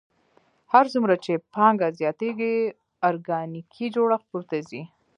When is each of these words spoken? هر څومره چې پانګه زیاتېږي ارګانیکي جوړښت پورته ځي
هر 0.73 0.85
څومره 0.93 1.15
چې 1.23 1.43
پانګه 1.53 1.87
زیاتېږي 1.99 2.53
ارګانیکي 3.09 3.85
جوړښت 3.95 4.25
پورته 4.31 4.57
ځي 4.69 4.81